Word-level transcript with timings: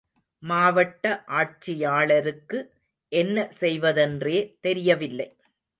மாவட்ட 0.43 1.05
ஆட்சியாளருக்கு, 1.31 2.59
என்ன 3.11 3.47
செய்வதென்றே 3.59 4.37
தெரியவில்லை. 4.61 5.29